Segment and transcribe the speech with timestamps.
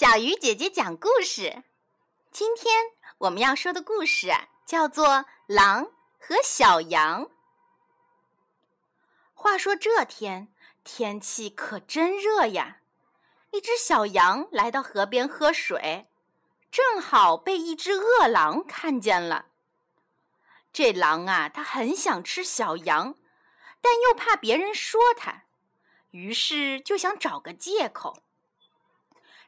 [0.00, 1.62] 小鱼姐姐讲故事。
[2.32, 4.32] 今天我们要说的故事
[4.64, 5.06] 叫做
[5.46, 7.26] 《狼和小羊》。
[9.34, 12.78] 话说这天天气可真热呀！
[13.50, 16.08] 一只小羊来到河边喝水，
[16.70, 19.48] 正好被一只饿狼看见了。
[20.72, 23.16] 这狼啊，它很想吃小羊，
[23.82, 25.42] 但又怕别人说它，
[26.12, 28.22] 于是就想找个借口。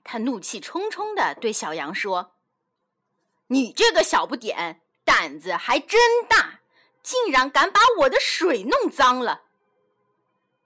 [0.05, 2.35] 他怒气冲冲地对小羊说
[3.49, 6.61] ：“你这个小不点，胆子还真大，
[7.03, 9.45] 竟然敢把我的水弄脏了！”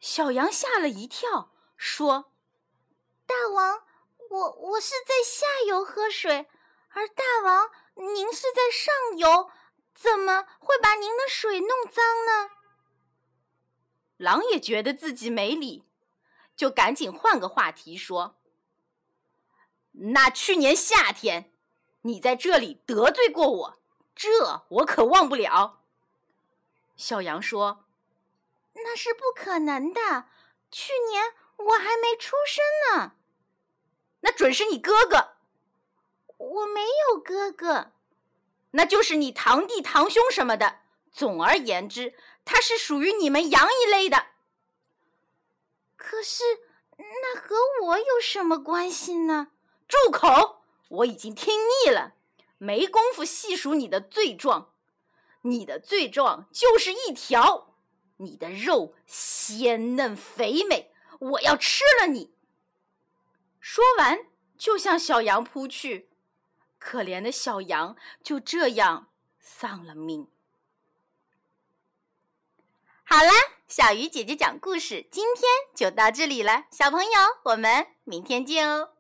[0.01, 2.33] 小羊吓了一跳，说
[3.27, 3.83] ：“大王，
[4.31, 6.49] 我我是在下游喝水，
[6.91, 9.51] 而大王您是在上游，
[9.95, 12.51] 怎么会把您的水弄脏呢？”
[14.17, 15.85] 狼也觉得自己没理，
[16.57, 18.39] 就赶紧换个话题说。
[19.99, 21.53] 那去年夏天，
[22.03, 23.79] 你在这里得罪过我，
[24.15, 25.81] 这我可忘不了。
[26.97, 27.85] 小羊说
[28.75, 30.27] ：“那是不可能的，
[30.71, 32.65] 去年我还没出生
[32.99, 33.13] 呢。”
[34.21, 35.37] 那准是你哥哥。
[36.39, 37.93] 我没有哥哥，
[38.73, 40.81] 那就是你堂弟、堂兄什么的。
[41.11, 44.27] 总而言之，他是属于你们羊一类的。
[45.97, 46.45] 可是，
[46.99, 49.49] 那和我有什么关系呢？
[49.89, 50.63] 住口！
[50.89, 52.15] 我已经听腻了，
[52.59, 54.73] 没工夫细数你的罪状。
[55.43, 57.75] 你的罪状就是一条：
[58.17, 62.35] 你的肉鲜嫩肥美，我要吃了你。
[63.61, 64.27] 说完，
[64.57, 66.11] 就向小羊扑去。
[66.79, 69.09] 可怜的小羊就这样
[69.41, 70.29] 丧了命。
[73.05, 73.31] 好了，
[73.69, 76.67] 小鱼姐姐讲故事，今天就到这里了。
[76.71, 77.11] 小朋友，
[77.45, 78.96] 我们明天见哦。